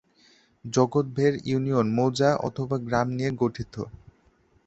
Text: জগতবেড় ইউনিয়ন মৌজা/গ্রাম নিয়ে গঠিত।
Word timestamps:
জগতবেড় 0.65 1.37
ইউনিয়ন 1.45 1.87
মৌজা/গ্রাম 1.97 3.07
নিয়ে 3.09 3.31
গঠিত। 3.41 3.73